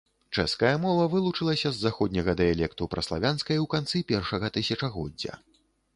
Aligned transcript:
Чэшская 0.35 0.71
мова 0.85 1.03
вылучылася 1.15 1.71
з 1.75 1.83
заходняга 1.85 2.35
дыялекту 2.41 2.89
праславянскай 2.95 3.57
у 3.65 3.69
канцы 3.75 4.03
першага 4.13 4.53
тысячагоддзя. 4.57 5.33